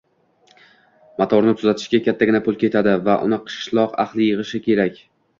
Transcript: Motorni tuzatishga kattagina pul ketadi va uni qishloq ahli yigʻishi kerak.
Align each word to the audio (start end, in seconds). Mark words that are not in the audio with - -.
Motorni 1.21 1.51
tuzatishga 1.59 1.99
kattagina 2.07 2.41
pul 2.47 2.57
ketadi 2.63 2.93
va 3.09 3.17
uni 3.27 3.39
qishloq 3.51 3.93
ahli 4.05 4.31
yigʻishi 4.31 4.63
kerak. 4.69 4.99